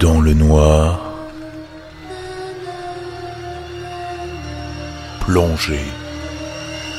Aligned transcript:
Dans 0.00 0.20
le 0.20 0.32
noir, 0.32 1.12
plongé 5.20 5.80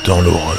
dans 0.06 0.20
l'horreur. 0.20 0.58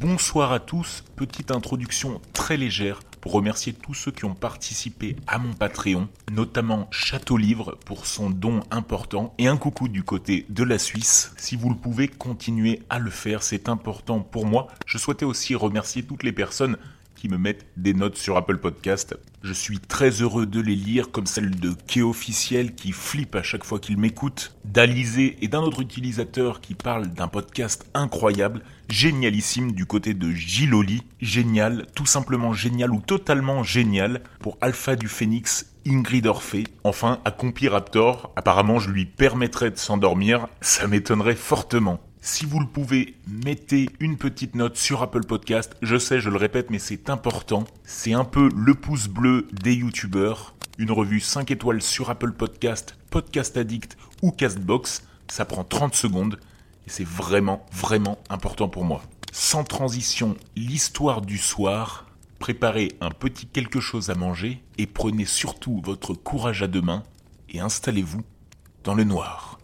Bonsoir 0.00 0.50
à 0.50 0.58
tous, 0.58 1.04
petite 1.14 1.52
introduction 1.52 2.20
très 2.32 2.56
légère 2.56 3.02
pour 3.20 3.30
remercier 3.30 3.72
tous 3.72 3.94
ceux 3.94 4.10
qui 4.10 4.24
ont 4.24 4.34
participé 4.34 5.14
à 5.28 5.38
mon 5.38 5.52
Patreon, 5.52 6.08
notamment 6.32 6.88
Château 6.90 7.36
Livre 7.36 7.78
pour 7.86 8.06
son 8.06 8.30
don 8.30 8.62
important 8.72 9.32
et 9.38 9.46
un 9.46 9.56
coucou 9.56 9.86
du 9.86 10.02
côté 10.02 10.44
de 10.48 10.64
la 10.64 10.78
Suisse. 10.78 11.32
Si 11.36 11.54
vous 11.54 11.70
le 11.70 11.76
pouvez, 11.76 12.08
continuez 12.08 12.82
à 12.90 12.98
le 12.98 13.10
faire, 13.10 13.44
c'est 13.44 13.68
important 13.68 14.18
pour 14.18 14.44
moi. 14.44 14.66
Je 14.86 14.98
souhaitais 14.98 15.24
aussi 15.24 15.54
remercier 15.54 16.02
toutes 16.02 16.24
les 16.24 16.32
personnes 16.32 16.76
qui 17.22 17.28
me 17.28 17.38
mettent 17.38 17.66
des 17.76 17.94
notes 17.94 18.16
sur 18.16 18.36
Apple 18.36 18.58
Podcast. 18.58 19.16
Je 19.44 19.52
suis 19.52 19.78
très 19.78 20.10
heureux 20.10 20.44
de 20.44 20.60
les 20.60 20.74
lire, 20.74 21.12
comme 21.12 21.26
celle 21.26 21.54
de 21.54 21.70
K 21.70 21.98
officiel 21.98 22.74
qui 22.74 22.90
flippe 22.90 23.36
à 23.36 23.44
chaque 23.44 23.62
fois 23.62 23.78
qu'il 23.78 23.96
m'écoute, 23.96 24.56
d'Alizé 24.64 25.36
et 25.40 25.46
d'un 25.46 25.60
autre 25.60 25.82
utilisateur 25.82 26.60
qui 26.60 26.74
parle 26.74 27.06
d'un 27.06 27.28
podcast 27.28 27.88
incroyable, 27.94 28.62
génialissime 28.88 29.70
du 29.70 29.86
côté 29.86 30.14
de 30.14 30.32
Giloli, 30.32 31.04
génial, 31.20 31.86
tout 31.94 32.06
simplement 32.06 32.52
génial 32.52 32.90
ou 32.90 33.00
totalement 33.00 33.62
génial 33.62 34.22
pour 34.40 34.58
Alpha 34.60 34.96
du 34.96 35.06
Phénix 35.06 35.72
Ingrid 35.86 36.26
Orphée. 36.26 36.64
Enfin, 36.82 37.20
à 37.24 37.30
Compiraptor, 37.30 38.32
apparemment 38.34 38.80
je 38.80 38.90
lui 38.90 39.06
permettrais 39.06 39.70
de 39.70 39.78
s'endormir, 39.78 40.48
ça 40.60 40.88
m'étonnerait 40.88 41.36
fortement. 41.36 42.00
Si 42.24 42.46
vous 42.46 42.60
le 42.60 42.68
pouvez, 42.68 43.16
mettez 43.26 43.90
une 43.98 44.16
petite 44.16 44.54
note 44.54 44.76
sur 44.76 45.02
Apple 45.02 45.26
Podcast. 45.26 45.74
Je 45.82 45.96
sais, 45.96 46.20
je 46.20 46.30
le 46.30 46.36
répète, 46.36 46.70
mais 46.70 46.78
c'est 46.78 47.10
important. 47.10 47.64
C'est 47.84 48.12
un 48.12 48.22
peu 48.22 48.48
le 48.54 48.76
pouce 48.76 49.08
bleu 49.08 49.48
des 49.50 49.74
youtubeurs. 49.74 50.54
Une 50.78 50.92
revue 50.92 51.18
5 51.18 51.50
étoiles 51.50 51.82
sur 51.82 52.10
Apple 52.10 52.30
Podcast, 52.30 52.96
Podcast 53.10 53.56
Addict 53.56 53.96
ou 54.22 54.30
Castbox. 54.30 55.02
Ça 55.26 55.44
prend 55.44 55.64
30 55.64 55.96
secondes 55.96 56.38
et 56.86 56.90
c'est 56.90 57.06
vraiment, 57.06 57.66
vraiment 57.72 58.18
important 58.30 58.68
pour 58.68 58.84
moi. 58.84 59.02
Sans 59.32 59.64
transition, 59.64 60.36
l'histoire 60.54 61.22
du 61.22 61.38
soir. 61.38 62.06
Préparez 62.38 62.92
un 63.00 63.10
petit 63.10 63.46
quelque 63.46 63.80
chose 63.80 64.10
à 64.10 64.14
manger 64.14 64.62
et 64.78 64.86
prenez 64.86 65.24
surtout 65.24 65.82
votre 65.84 66.14
courage 66.14 66.62
à 66.62 66.68
deux 66.68 66.82
mains 66.82 67.02
et 67.48 67.58
installez-vous 67.58 68.22
dans 68.84 68.94
le 68.94 69.02
noir. 69.02 69.58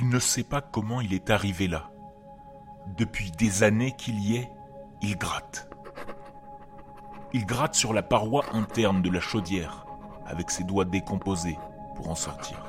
Il 0.00 0.08
ne 0.10 0.20
sait 0.20 0.44
pas 0.44 0.60
comment 0.60 1.00
il 1.00 1.12
est 1.12 1.28
arrivé 1.28 1.66
là. 1.66 1.90
Depuis 2.96 3.32
des 3.32 3.64
années 3.64 3.96
qu'il 3.98 4.20
y 4.20 4.36
est, 4.36 4.48
il 5.02 5.18
gratte. 5.18 5.68
Il 7.32 7.44
gratte 7.44 7.74
sur 7.74 7.92
la 7.92 8.04
paroi 8.04 8.44
interne 8.52 9.02
de 9.02 9.10
la 9.10 9.18
chaudière, 9.18 9.86
avec 10.24 10.52
ses 10.52 10.62
doigts 10.62 10.84
décomposés, 10.84 11.58
pour 11.96 12.10
en 12.10 12.14
sortir. 12.14 12.64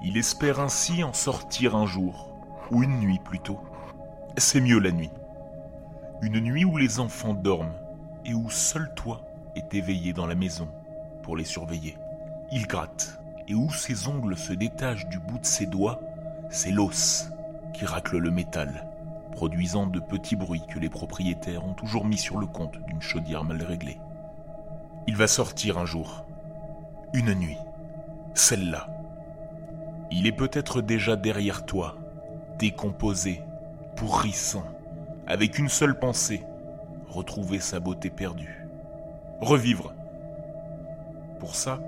Il 0.00 0.16
espère 0.16 0.60
ainsi 0.60 1.02
en 1.02 1.12
sortir 1.12 1.74
un 1.74 1.86
jour, 1.86 2.28
ou 2.70 2.84
une 2.84 3.00
nuit 3.00 3.18
plutôt. 3.18 3.58
C'est 4.36 4.60
mieux 4.60 4.78
la 4.78 4.92
nuit. 4.92 5.10
Une 6.22 6.38
nuit 6.38 6.64
où 6.64 6.76
les 6.76 7.00
enfants 7.00 7.34
dorment, 7.34 7.74
et 8.24 8.32
où 8.32 8.48
seul 8.48 8.94
toi 8.94 9.22
est 9.56 9.74
éveillé 9.74 10.12
dans 10.12 10.26
la 10.26 10.36
maison 10.36 10.68
pour 11.24 11.36
les 11.36 11.44
surveiller. 11.44 11.98
Il 12.52 12.68
gratte, 12.68 13.17
et 13.48 13.54
où 13.54 13.70
ses 13.72 14.08
ongles 14.08 14.36
se 14.36 14.52
détachent 14.52 15.08
du 15.08 15.18
bout 15.18 15.38
de 15.38 15.46
ses 15.46 15.66
doigts, 15.66 16.00
c'est 16.50 16.70
l'os 16.70 17.30
qui 17.72 17.86
racle 17.86 18.18
le 18.18 18.30
métal, 18.30 18.86
produisant 19.32 19.86
de 19.86 20.00
petits 20.00 20.36
bruits 20.36 20.66
que 20.68 20.78
les 20.78 20.90
propriétaires 20.90 21.64
ont 21.64 21.74
toujours 21.74 22.04
mis 22.04 22.18
sur 22.18 22.38
le 22.38 22.46
compte 22.46 22.78
d'une 22.86 23.00
chaudière 23.00 23.44
mal 23.44 23.62
réglée. 23.62 23.98
Il 25.06 25.16
va 25.16 25.26
sortir 25.26 25.78
un 25.78 25.86
jour, 25.86 26.26
une 27.14 27.32
nuit, 27.34 27.56
celle-là. 28.34 28.90
Il 30.10 30.26
est 30.26 30.32
peut-être 30.32 30.82
déjà 30.82 31.16
derrière 31.16 31.64
toi, 31.64 31.96
décomposé, 32.58 33.42
pourrissant, 33.96 34.64
avec 35.26 35.58
une 35.58 35.68
seule 35.68 35.98
pensée, 35.98 36.44
retrouver 37.08 37.60
sa 37.60 37.80
beauté 37.80 38.10
perdue. 38.10 38.66
Revivre. 39.40 39.94
Pour 41.38 41.54
ça, 41.54 41.80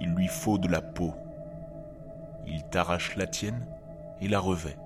il 0.00 0.10
lui 0.14 0.28
faut 0.28 0.58
de 0.58 0.68
la 0.68 0.80
peau. 0.80 1.14
Il 2.46 2.64
t'arrache 2.64 3.16
la 3.16 3.26
tienne 3.26 3.66
et 4.20 4.28
la 4.28 4.40
revêt. 4.40 4.76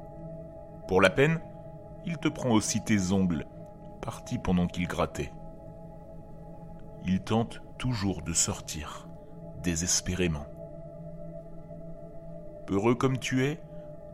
Pour 0.89 1.01
la 1.01 1.11
peine, 1.11 1.41
il 2.05 2.19
te 2.19 2.29
prend 2.29 2.51
aussi 2.51 2.83
tes 2.83 3.13
ongles, 3.13 3.47
partis 4.03 4.39
pendant 4.39 4.67
qu'il 4.67 4.87
grattait. 4.87 5.33
Il 7.07 7.21
tente 7.21 7.63
toujours 7.79 8.23
de 8.23 8.33
sortir, 8.33 9.09
désespérément. 9.63 10.47
Peureux 12.67 12.95
comme 12.95 13.19
tu 13.19 13.45
es, 13.45 13.61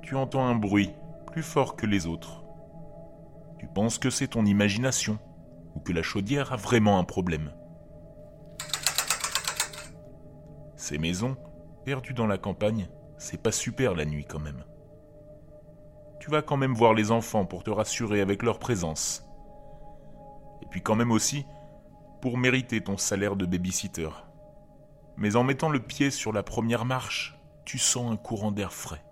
tu 0.03 0.16
entends 0.16 0.47
un 0.47 0.55
bruit 0.55 0.94
plus 1.27 1.43
fort 1.43 1.77
que 1.77 1.87
les 1.87 2.06
autres. 2.06 2.44
Tu 3.59 3.66
penses 3.66 3.99
que 3.99 4.10
c'est 4.10 4.28
ton 4.28 4.44
imagination 4.44 5.19
ou 5.75 5.81
que 5.81 5.93
la 5.93 6.03
chaudière 6.03 6.53
a 6.53 6.56
vraiment 6.56 6.99
un 6.99 7.05
problème. 7.05 7.53
Ces 10.80 10.96
maisons, 10.96 11.36
perdues 11.84 12.14
dans 12.14 12.26
la 12.26 12.38
campagne, 12.38 12.88
c'est 13.18 13.42
pas 13.42 13.52
super 13.52 13.94
la 13.94 14.06
nuit 14.06 14.24
quand 14.24 14.38
même. 14.38 14.64
Tu 16.20 16.30
vas 16.30 16.41
quand 16.41 16.56
même 16.56 16.72
voir 16.72 16.94
les 16.94 17.10
enfants 17.10 17.44
pour 17.44 17.62
te 17.62 17.70
rassurer 17.70 18.22
avec 18.22 18.42
leur 18.42 18.58
présence. 18.58 19.28
Et 20.62 20.66
puis 20.70 20.80
quand 20.80 20.96
même 20.96 21.12
aussi 21.12 21.44
pour 22.22 22.38
mériter 22.38 22.80
ton 22.80 22.96
salaire 22.96 23.36
de 23.36 23.44
babysitter. 23.44 24.08
Mais 25.18 25.36
en 25.36 25.44
mettant 25.44 25.68
le 25.68 25.80
pied 25.80 26.10
sur 26.10 26.32
la 26.32 26.42
première 26.42 26.86
marche, 26.86 27.38
tu 27.66 27.76
sens 27.76 28.10
un 28.10 28.16
courant 28.16 28.50
d'air 28.50 28.72
frais. 28.72 29.04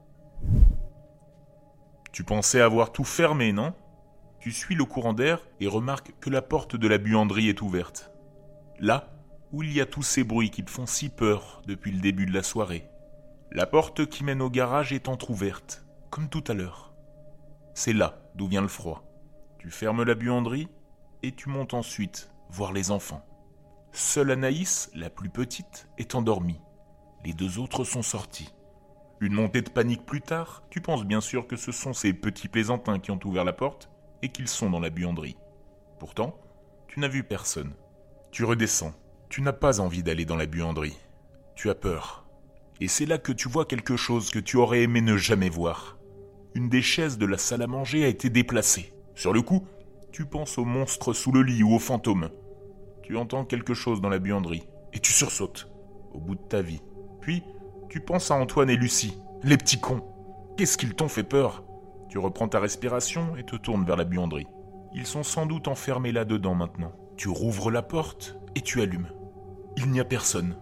Tu 2.12 2.24
pensais 2.24 2.62
avoir 2.62 2.92
tout 2.92 3.04
fermé, 3.04 3.52
non? 3.52 3.74
Tu 4.40 4.52
suis 4.52 4.74
le 4.74 4.86
courant 4.86 5.12
d'air 5.12 5.46
et 5.60 5.68
remarques 5.68 6.14
que 6.18 6.30
la 6.30 6.40
porte 6.40 6.76
de 6.76 6.88
la 6.88 6.96
buanderie 6.96 7.50
est 7.50 7.60
ouverte. 7.60 8.10
Là, 8.78 9.17
où 9.53 9.62
il 9.62 9.72
y 9.72 9.81
a 9.81 9.86
tous 9.86 10.03
ces 10.03 10.25
bruits 10.25 10.50
qui 10.50 10.64
te 10.64 10.70
font 10.70 10.86
si 10.86 11.09
peur 11.09 11.62
depuis 11.66 11.92
le 11.92 12.00
début 12.00 12.26
de 12.26 12.34
la 12.34 12.42
soirée. 12.42 12.88
La 13.50 13.66
porte 13.66 14.06
qui 14.06 14.25
mène 14.25 14.42
au 14.42 14.50
garage 14.50 14.92
est 14.92 15.09
entr'ouverte, 15.09 15.86
comme 16.10 16.28
tout 16.28 16.44
à 16.48 16.54
l'heure. 16.54 16.94
C'est 17.75 17.92
là 17.92 18.20
d'où 18.34 18.47
vient 18.47 18.62
le 18.62 18.69
froid. 18.69 19.04
Tu 19.59 19.70
fermes 19.70 20.03
la 20.03 20.14
buanderie 20.14 20.69
et 21.22 21.32
tu 21.32 21.48
montes 21.48 21.75
ensuite 21.75 22.31
voir 22.50 22.72
les 22.72 22.91
enfants. 22.91 23.25
Seule 23.92 24.31
Anaïs, 24.31 24.91
la 24.94 25.10
plus 25.10 25.31
petite, 25.31 25.88
est 25.97 26.15
endormie. 26.15 26.60
Les 27.25 27.32
deux 27.32 27.59
autres 27.59 27.84
sont 27.84 28.03
sortis. 28.03 28.53
Une 29.20 29.32
montée 29.32 29.62
de 29.62 29.70
panique 29.70 30.06
plus 30.06 30.20
tard, 30.20 30.62
tu 30.70 30.80
penses 30.80 31.04
bien 31.04 31.20
sûr 31.20 31.47
que 31.47 31.56
ce 31.56 31.72
sont 31.72 31.92
ces 31.92 32.12
petits 32.12 32.48
plaisantins 32.48 33.00
qui 33.00 33.10
ont 33.10 33.19
ouvert 33.25 33.44
la 33.44 33.53
porte 33.53 33.91
et 34.22 34.28
qu'ils 34.28 34.48
sont 34.48 34.70
dans 34.70 34.78
la 34.78 34.91
buanderie. 34.91 35.36
Pourtant, 35.98 36.38
tu 36.86 37.00
n'as 37.00 37.09
vu 37.09 37.25
personne. 37.25 37.72
Tu 38.30 38.44
redescends 38.44 38.94
tu 39.28 39.43
n'as 39.43 39.53
pas 39.53 39.81
envie 39.81 40.03
d'aller 40.03 40.25
dans 40.25 40.37
la 40.37 40.47
buanderie. 40.47 40.97
Tu 41.55 41.69
as 41.71 41.75
peur. 41.75 42.25
Et 42.81 42.89
c'est 42.89 43.06
là 43.06 43.19
que 43.19 43.33
tu 43.33 43.49
vois 43.49 43.66
quelque 43.66 43.97
chose 43.97 44.31
que 44.31 44.39
tu 44.39 44.56
aurais 44.56 44.83
aimé 44.83 45.00
ne 45.00 45.16
jamais 45.16 45.50
voir. 45.50 45.98
Une 46.54 46.69
des 46.69 46.83
chaises 46.83 47.19
de 47.19 47.27
la 47.27 47.36
salle 47.36 47.63
à 47.63 47.66
manger 47.66 48.04
a 48.04 48.09
été 48.09 48.30
déplacée. 48.30 48.95
Sur 49.15 49.33
le 49.33 49.42
coup, 49.42 49.66
tu 50.13 50.25
penses 50.25 50.57
au 50.57 50.65
monstre 50.65 51.13
sous 51.13 51.33
le 51.33 51.42
lit 51.42 51.63
ou 51.63 51.75
au 51.75 51.78
fantôme. 51.78 52.30
Tu 53.03 53.16
entends 53.16 53.45
quelque 53.45 53.75
chose 53.75 54.01
dans 54.01 54.09
la 54.09 54.19
buanderie 54.19 54.66
et 54.92 55.01
tu 55.01 55.13
sursautes 55.13 55.69
au 56.13 56.21
bout 56.21 56.34
de 56.34 56.48
ta 56.48 56.63
vie. 56.63 56.81
Puis, 57.21 57.42
tu 57.91 58.01
penses 58.01 58.31
à 58.31 58.34
Antoine 58.34 58.71
et 58.71 58.77
Lucie, 58.77 59.19
les 59.42 59.57
petits 59.57 59.81
cons. 59.81 60.04
Qu'est-ce 60.57 60.78
qu'ils 60.78 60.95
t'ont 60.95 61.09
fait 61.09 61.22
peur? 61.22 61.65
Tu 62.09 62.19
reprends 62.19 62.48
ta 62.48 62.60
respiration 62.60 63.36
et 63.36 63.45
te 63.45 63.57
tournes 63.57 63.84
vers 63.84 63.97
la 63.97 64.04
buanderie. 64.04 64.47
Ils 64.95 65.07
sont 65.07 65.22
sans 65.22 65.45
doute 65.45 65.69
enfermés 65.69 66.13
là-dedans 66.13 66.54
maintenant. 66.54 66.92
Tu 67.16 67.28
rouvres 67.28 67.71
la 67.71 67.83
porte 67.83 68.39
et 68.54 68.63
tu 68.63 68.81
allumes. 68.81 69.09
Il 69.76 69.91
n'y 69.91 70.00
a 70.00 70.04
personne. 70.04 70.56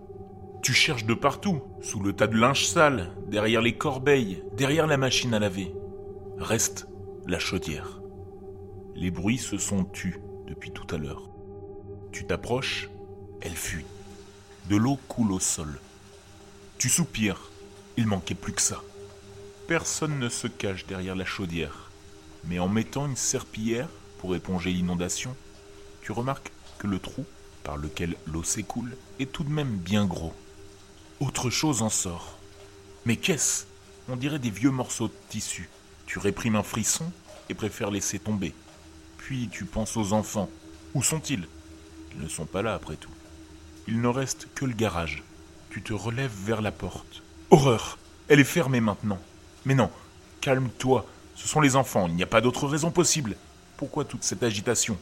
Tu 0.62 0.72
cherches 0.72 1.04
de 1.04 1.14
partout, 1.14 1.62
sous 1.80 2.00
le 2.00 2.12
tas 2.12 2.26
de 2.26 2.36
linge 2.36 2.66
sale, 2.66 3.12
derrière 3.28 3.62
les 3.62 3.76
corbeilles, 3.76 4.42
derrière 4.56 4.86
la 4.86 4.96
machine 4.96 5.32
à 5.32 5.38
laver. 5.38 5.72
Reste 6.38 6.88
la 7.26 7.38
chaudière. 7.38 8.00
Les 8.94 9.10
bruits 9.10 9.38
se 9.38 9.58
sont 9.58 9.84
tus 9.84 10.18
depuis 10.46 10.70
tout 10.70 10.86
à 10.94 10.98
l'heure. 10.98 11.30
Tu 12.12 12.26
t'approches, 12.26 12.90
elle 13.40 13.54
fuit. 13.54 13.84
De 14.68 14.76
l'eau 14.76 14.98
coule 15.08 15.32
au 15.32 15.38
sol. 15.38 15.78
Tu 16.78 16.88
soupires, 16.88 17.50
il 17.96 18.06
manquait 18.06 18.34
plus 18.34 18.52
que 18.52 18.62
ça. 18.62 18.82
Personne 19.66 20.18
ne 20.18 20.28
se 20.28 20.46
cache 20.46 20.86
derrière 20.86 21.16
la 21.16 21.24
chaudière, 21.24 21.90
mais 22.44 22.58
en 22.58 22.68
mettant 22.68 23.06
une 23.06 23.16
serpillière 23.16 23.88
pour 24.18 24.34
éponger 24.34 24.70
l'inondation, 24.70 25.34
tu 26.02 26.12
remarques 26.12 26.52
que 26.78 26.86
le 26.86 26.98
trou 26.98 27.24
par 27.66 27.76
lequel 27.76 28.14
l'eau 28.28 28.44
s'écoule 28.44 28.96
est 29.18 29.32
tout 29.32 29.42
de 29.42 29.50
même 29.50 29.76
bien 29.76 30.06
gros. 30.06 30.32
autre 31.18 31.50
chose 31.50 31.82
en 31.82 31.88
sort. 31.88 32.38
Mais 33.04 33.16
qu'est-ce? 33.16 33.64
On 34.08 34.14
dirait 34.14 34.38
des 34.38 34.50
vieux 34.50 34.70
morceaux 34.70 35.08
de 35.08 35.14
tissu. 35.30 35.68
Tu 36.06 36.20
réprimes 36.20 36.54
un 36.54 36.62
frisson 36.62 37.10
et 37.48 37.54
préfères 37.54 37.90
laisser 37.90 38.20
tomber. 38.20 38.54
Puis 39.18 39.48
tu 39.50 39.64
penses 39.64 39.96
aux 39.96 40.12
enfants. 40.12 40.48
Où 40.94 41.02
sont-ils? 41.02 41.48
Ils 42.14 42.22
ne 42.22 42.28
sont 42.28 42.46
pas 42.46 42.62
là 42.62 42.72
après 42.74 42.94
tout. 42.94 43.10
Il 43.88 44.00
ne 44.00 44.08
reste 44.08 44.46
que 44.54 44.64
le 44.64 44.74
garage. 44.74 45.24
Tu 45.70 45.82
te 45.82 45.92
relèves 45.92 46.36
vers 46.44 46.62
la 46.62 46.70
porte. 46.70 47.22
Horreur 47.50 47.98
Elle 48.28 48.38
est 48.38 48.44
fermée 48.44 48.80
maintenant. 48.80 49.18
Mais 49.64 49.74
non, 49.74 49.90
calme-toi. 50.40 51.04
Ce 51.34 51.48
sont 51.48 51.60
les 51.60 51.74
enfants, 51.74 52.06
il 52.06 52.14
n'y 52.14 52.22
a 52.22 52.26
pas 52.26 52.40
d'autre 52.40 52.68
raison 52.68 52.92
possible. 52.92 53.34
Pourquoi 53.76 54.04
toute 54.04 54.22
cette 54.22 54.44
agitation? 54.44 54.96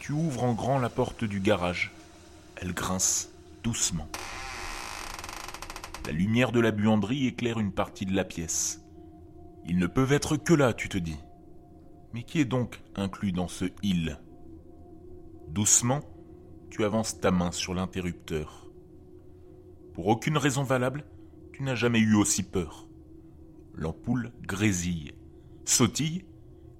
Tu 0.00 0.12
ouvres 0.12 0.44
en 0.44 0.54
grand 0.54 0.78
la 0.78 0.88
porte 0.88 1.24
du 1.24 1.40
garage. 1.40 1.92
Elle 2.56 2.72
grince 2.72 3.30
doucement. 3.62 4.08
La 6.06 6.12
lumière 6.12 6.52
de 6.52 6.60
la 6.60 6.70
buanderie 6.70 7.26
éclaire 7.26 7.60
une 7.60 7.70
partie 7.70 8.06
de 8.06 8.16
la 8.16 8.24
pièce. 8.24 8.82
Ils 9.66 9.76
ne 9.76 9.86
peuvent 9.86 10.14
être 10.14 10.38
que 10.38 10.54
là, 10.54 10.72
tu 10.72 10.88
te 10.88 10.96
dis. 10.96 11.18
Mais 12.14 12.22
qui 12.22 12.40
est 12.40 12.46
donc 12.46 12.80
inclus 12.96 13.32
dans 13.32 13.46
ce 13.46 13.66
il? 13.82 14.18
Doucement, 15.48 16.00
tu 16.70 16.82
avances 16.84 17.20
ta 17.20 17.30
main 17.30 17.52
sur 17.52 17.74
l'interrupteur. 17.74 18.70
Pour 19.92 20.06
aucune 20.06 20.38
raison 20.38 20.62
valable, 20.62 21.04
tu 21.52 21.62
n'as 21.62 21.74
jamais 21.74 22.00
eu 22.00 22.14
aussi 22.14 22.42
peur. 22.42 22.88
L'ampoule 23.74 24.32
grésille, 24.40 25.12
sautille 25.66 26.24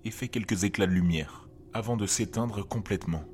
et 0.06 0.10
fait 0.10 0.28
quelques 0.28 0.64
éclats 0.64 0.86
de 0.86 0.92
lumière 0.92 1.49
avant 1.72 1.96
de 1.96 2.06
s'éteindre 2.06 2.66
complètement. 2.66 3.24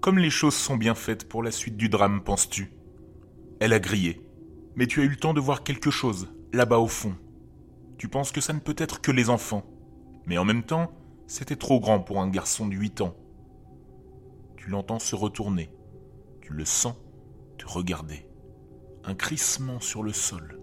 Comme 0.00 0.18
les 0.18 0.30
choses 0.30 0.54
sont 0.54 0.76
bien 0.76 0.94
faites 0.94 1.28
pour 1.28 1.42
la 1.42 1.50
suite 1.50 1.76
du 1.76 1.88
drame, 1.88 2.22
penses-tu? 2.22 2.72
Elle 3.60 3.72
a 3.72 3.80
grillé. 3.80 4.20
Mais 4.76 4.86
tu 4.86 5.00
as 5.00 5.04
eu 5.04 5.08
le 5.08 5.16
temps 5.16 5.34
de 5.34 5.40
voir 5.40 5.62
quelque 5.62 5.90
chose, 5.90 6.28
là-bas 6.52 6.78
au 6.78 6.88
fond. 6.88 7.14
Tu 7.96 8.08
penses 8.08 8.32
que 8.32 8.40
ça 8.40 8.52
ne 8.52 8.58
peut 8.58 8.74
être 8.76 9.00
que 9.00 9.10
les 9.10 9.30
enfants. 9.30 9.64
Mais 10.26 10.38
en 10.38 10.44
même 10.44 10.64
temps, 10.64 10.92
c'était 11.26 11.56
trop 11.56 11.80
grand 11.80 12.00
pour 12.00 12.20
un 12.20 12.28
garçon 12.28 12.68
de 12.68 12.74
8 12.74 13.00
ans. 13.00 13.16
Tu 14.56 14.68
l'entends 14.70 14.98
se 14.98 15.14
retourner. 15.14 15.70
Tu 16.40 16.52
le 16.52 16.64
sens 16.64 16.94
te 17.58 17.66
regarder. 17.66 18.26
Un 19.04 19.14
crissement 19.14 19.80
sur 19.80 20.02
le 20.02 20.12
sol. 20.12 20.60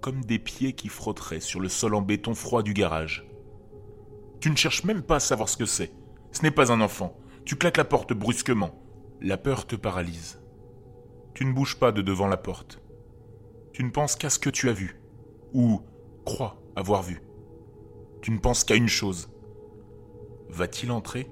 Comme 0.00 0.24
des 0.24 0.38
pieds 0.38 0.72
qui 0.72 0.88
frotteraient 0.88 1.40
sur 1.40 1.60
le 1.60 1.68
sol 1.68 1.94
en 1.94 2.02
béton 2.02 2.34
froid 2.34 2.62
du 2.62 2.74
garage. 2.74 3.26
Tu 4.40 4.50
ne 4.50 4.56
cherches 4.56 4.84
même 4.84 5.02
pas 5.02 5.16
à 5.16 5.20
savoir 5.20 5.48
ce 5.48 5.56
que 5.56 5.66
c'est. 5.66 5.92
Ce 6.32 6.42
n'est 6.42 6.50
pas 6.50 6.72
un 6.72 6.80
enfant. 6.80 7.16
Tu 7.44 7.56
claques 7.56 7.76
la 7.76 7.84
porte 7.84 8.12
brusquement. 8.12 8.82
La 9.20 9.36
peur 9.36 9.66
te 9.66 9.76
paralyse. 9.76 10.40
Tu 11.34 11.44
ne 11.44 11.52
bouges 11.52 11.78
pas 11.78 11.92
de 11.92 12.00
devant 12.00 12.26
la 12.26 12.36
porte. 12.36 12.80
Tu 13.72 13.84
ne 13.84 13.90
penses 13.90 14.16
qu'à 14.16 14.30
ce 14.30 14.38
que 14.38 14.50
tu 14.50 14.68
as 14.68 14.72
vu, 14.72 15.00
ou 15.52 15.82
crois 16.24 16.62
avoir 16.74 17.02
vu. 17.02 17.22
Tu 18.22 18.30
ne 18.30 18.38
penses 18.38 18.64
qu'à 18.64 18.74
une 18.74 18.88
chose. 18.88 19.30
Va-t-il 20.48 20.90
entrer? 20.90 21.30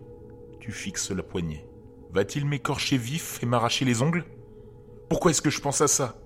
Tu 0.61 0.71
fixes 0.71 1.11
la 1.11 1.23
poignée. 1.23 1.67
Va-t-il 2.11 2.47
m'écorcher 2.47 2.97
vif 2.97 3.43
et 3.43 3.47
m'arracher 3.47 3.85
les 3.85 4.03
ongles? 4.03 4.25
Pourquoi 5.09 5.31
est-ce 5.31 5.43
que 5.43 5.51
je 5.51 5.61
pense 5.61 5.81
à 5.81 5.89
ça? 5.89 6.21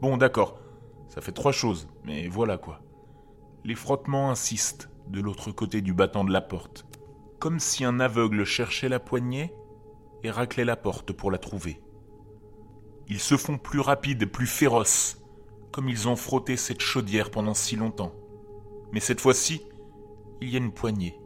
Bon, 0.00 0.16
d'accord, 0.16 0.58
ça 1.08 1.20
fait 1.20 1.32
trois 1.32 1.52
choses, 1.52 1.88
mais 2.04 2.26
voilà 2.26 2.58
quoi. 2.58 2.80
Les 3.64 3.74
frottements 3.74 4.30
insistent 4.30 4.90
de 5.08 5.20
l'autre 5.20 5.52
côté 5.52 5.80
du 5.80 5.92
battant 5.92 6.24
de 6.24 6.32
la 6.32 6.40
porte, 6.40 6.86
comme 7.38 7.58
si 7.58 7.84
un 7.84 8.00
aveugle 8.00 8.44
cherchait 8.44 8.88
la 8.88 9.00
poignée 9.00 9.52
et 10.22 10.30
raclait 10.30 10.64
la 10.64 10.76
porte 10.76 11.12
pour 11.12 11.30
la 11.30 11.38
trouver. 11.38 11.80
Ils 13.08 13.20
se 13.20 13.36
font 13.36 13.58
plus 13.58 13.80
rapides, 13.80 14.26
plus 14.26 14.46
féroces, 14.46 15.22
comme 15.72 15.88
ils 15.88 16.08
ont 16.08 16.16
frotté 16.16 16.56
cette 16.56 16.80
chaudière 16.80 17.30
pendant 17.30 17.54
si 17.54 17.76
longtemps. 17.76 18.14
Mais 18.92 19.00
cette 19.00 19.20
fois-ci, 19.20 19.62
il 20.40 20.50
y 20.50 20.54
a 20.54 20.58
une 20.58 20.72
poignée, 20.72 21.18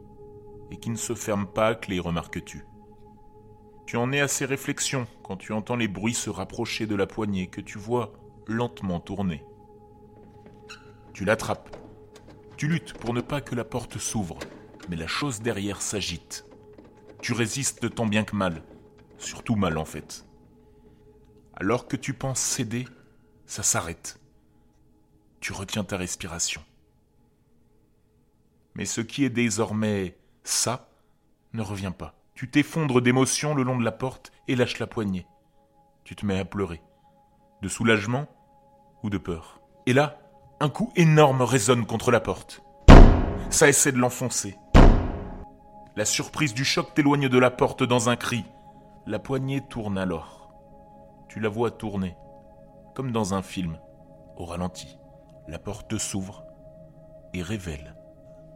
et 0.71 0.77
qui 0.77 0.89
ne 0.89 0.95
se 0.95 1.13
ferme 1.15 1.47
pas 1.47 1.67
à 1.67 1.75
clé, 1.75 1.99
remarques-tu. 1.99 2.65
Tu 3.85 3.95
en 3.95 4.11
es 4.11 4.19
à 4.19 4.27
ces 4.27 4.45
réflexions 4.45 5.07
quand 5.23 5.37
tu 5.37 5.53
entends 5.53 5.77
les 5.77 5.87
bruits 5.87 6.13
se 6.13 6.29
rapprocher 6.29 6.87
de 6.87 6.95
la 6.95 7.07
poignée 7.07 7.47
que 7.47 7.61
tu 7.61 7.77
vois 7.77 8.11
lentement 8.45 8.99
tourner. 8.99 9.45
Tu 11.13 11.23
l'attrapes. 11.23 11.75
Tu 12.57 12.67
luttes 12.67 12.93
pour 12.93 13.13
ne 13.13 13.21
pas 13.21 13.41
que 13.41 13.55
la 13.55 13.63
porte 13.63 13.97
s'ouvre, 13.97 14.39
mais 14.89 14.95
la 14.95 15.07
chose 15.07 15.41
derrière 15.41 15.81
s'agite. 15.81 16.45
Tu 17.21 17.33
résistes 17.33 17.93
tant 17.93 18.05
bien 18.05 18.23
que 18.23 18.35
mal, 18.35 18.63
surtout 19.17 19.55
mal 19.55 19.77
en 19.77 19.85
fait. 19.85 20.25
Alors 21.55 21.87
que 21.87 21.95
tu 21.95 22.13
penses 22.13 22.39
céder, 22.39 22.85
ça 23.45 23.63
s'arrête 23.63 24.19
tu 25.39 25.53
retiens 25.53 25.83
ta 25.83 25.97
respiration. 25.97 26.61
Mais 28.75 28.85
ce 28.85 29.01
qui 29.01 29.23
est 29.23 29.29
désormais 29.29 30.17
ça 30.43 30.89
ne 31.53 31.61
revient 31.61 31.93
pas. 31.97 32.15
Tu 32.35 32.49
t'effondres 32.49 33.01
d'émotion 33.01 33.55
le 33.55 33.63
long 33.63 33.77
de 33.77 33.83
la 33.83 33.91
porte 33.91 34.31
et 34.47 34.55
lâches 34.55 34.79
la 34.79 34.87
poignée. 34.87 35.25
Tu 36.03 36.15
te 36.15 36.25
mets 36.25 36.39
à 36.39 36.45
pleurer. 36.45 36.81
De 37.61 37.67
soulagement 37.67 38.27
ou 39.03 39.09
de 39.09 39.17
peur. 39.17 39.61
Et 39.85 39.93
là, 39.93 40.19
un 40.59 40.69
coup 40.69 40.91
énorme 40.95 41.43
résonne 41.43 41.85
contre 41.85 42.09
la 42.09 42.19
porte. 42.19 42.63
Ça 43.51 43.69
essaie 43.69 43.91
de 43.91 43.99
l'enfoncer. 43.99 44.57
La 45.95 46.05
surprise 46.05 46.53
du 46.53 46.65
choc 46.65 46.93
t'éloigne 46.95 47.29
de 47.29 47.37
la 47.37 47.51
porte 47.51 47.83
dans 47.83 48.09
un 48.09 48.15
cri. 48.15 48.43
La 49.05 49.19
poignée 49.19 49.61
tourne 49.61 49.97
alors. 49.97 50.51
Tu 51.29 51.39
la 51.39 51.49
vois 51.49 51.69
tourner, 51.69 52.17
comme 52.95 53.11
dans 53.11 53.35
un 53.35 53.43
film, 53.43 53.77
au 54.35 54.45
ralenti. 54.45 54.97
La 55.47 55.59
porte 55.59 55.97
s'ouvre 55.97 56.43
et 57.33 57.43
révèle. 57.43 57.95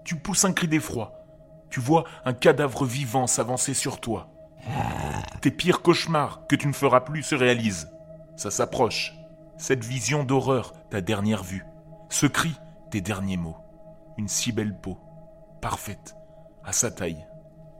Tu 0.04 0.16
pousses 0.16 0.46
un 0.46 0.54
cri 0.54 0.68
d'effroi. 0.68 1.14
Tu 1.70 1.80
vois 1.80 2.06
un 2.26 2.34
cadavre 2.34 2.84
vivant 2.84 3.28
s'avancer 3.28 3.76
sur 3.76 4.02
toi. 4.02 4.30
Tes 5.42 5.52
pires 5.52 5.84
cauchemars 5.84 6.48
que 6.48 6.56
tu 6.56 6.68
ne 6.68 6.74
feras 6.74 7.02
plus 7.02 7.24
se 7.24 7.36
réalisent. 7.36 7.90
Ça 8.36 8.50
s'approche. 8.50 9.14
Cette 9.58 9.86
vision 9.86 10.24
d'horreur, 10.24 10.74
ta 10.90 11.02
dernière 11.02 11.44
vue. 11.44 11.66
Ce 12.12 12.26
cri, 12.26 12.52
tes 12.92 13.00
derniers 13.00 13.38
mots. 13.38 13.56
Une 14.18 14.28
si 14.28 14.52
belle 14.52 14.78
peau, 14.78 14.98
parfaite, 15.62 16.14
à 16.62 16.74
sa 16.74 16.92
taille. 16.92 17.26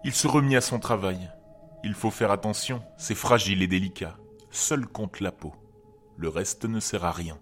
Il 0.06 0.14
se 0.14 0.26
remit 0.26 0.56
à 0.56 0.62
son 0.62 0.80
travail. 0.80 1.30
Il 1.84 1.94
faut 1.94 2.12
faire 2.12 2.32
attention, 2.32 2.82
c'est 2.96 3.14
fragile 3.14 3.62
et 3.62 3.68
délicat. 3.68 4.16
Seul 4.50 4.88
compte 4.88 5.20
la 5.20 5.34
peau. 5.34 5.54
Le 6.16 6.30
reste 6.30 6.64
ne 6.64 6.80
sert 6.80 7.04
à 7.04 7.12
rien. 7.12 7.38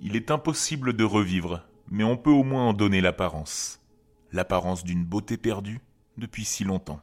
Il 0.00 0.14
est 0.14 0.30
impossible 0.30 0.92
de 0.92 1.02
revivre, 1.02 1.66
mais 1.90 2.04
on 2.04 2.16
peut 2.16 2.30
au 2.30 2.44
moins 2.44 2.68
en 2.68 2.72
donner 2.72 3.00
l'apparence. 3.00 3.80
L'apparence 4.30 4.84
d'une 4.84 5.04
beauté 5.04 5.36
perdue 5.36 5.80
depuis 6.18 6.44
si 6.44 6.62
longtemps. 6.62 7.00